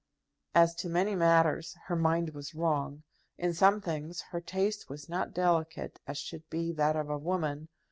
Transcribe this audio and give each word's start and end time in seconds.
As 0.55 0.73
to 0.77 0.89
many 0.89 1.13
matters 1.13 1.77
her 1.85 1.95
mind 1.95 2.31
was 2.31 2.55
wrong. 2.55 3.03
In 3.37 3.53
some 3.53 3.79
things 3.81 4.21
her 4.31 4.41
taste 4.41 4.89
was 4.89 5.07
not 5.07 5.31
delicate 5.31 5.99
as 6.07 6.17
should 6.17 6.49
be 6.49 6.71
that 6.73 6.95
of 6.95 7.07
a 7.11 7.19
woman. 7.19 7.67